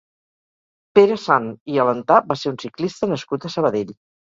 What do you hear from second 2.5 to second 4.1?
un ciclista nascut a Sabadell.